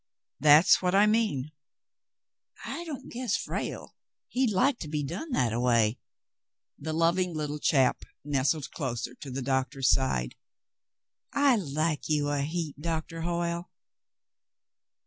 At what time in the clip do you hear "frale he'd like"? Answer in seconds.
3.37-4.79